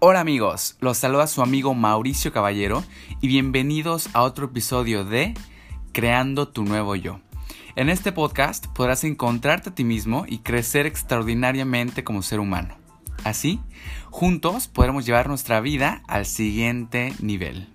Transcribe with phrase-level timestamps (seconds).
[0.00, 2.84] Hola amigos, los saluda su amigo Mauricio Caballero
[3.20, 5.34] y bienvenidos a otro episodio de
[5.90, 7.18] Creando tu nuevo yo.
[7.74, 12.76] En este podcast podrás encontrarte a ti mismo y crecer extraordinariamente como ser humano.
[13.24, 13.58] Así,
[14.08, 17.66] juntos podremos llevar nuestra vida al siguiente nivel.